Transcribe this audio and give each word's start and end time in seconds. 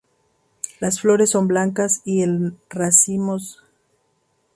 Las 0.79 0.99
flores 1.01 1.29
son 1.29 1.47
blancas 1.47 2.01
y 2.05 2.23
en 2.23 2.57
racimos. 2.71 3.61